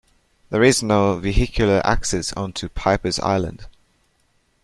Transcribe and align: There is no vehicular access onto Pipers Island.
There 0.49 0.63
is 0.63 0.81
no 0.81 1.19
vehicular 1.19 1.79
access 1.85 2.33
onto 2.33 2.69
Pipers 2.69 3.19
Island. 3.19 3.67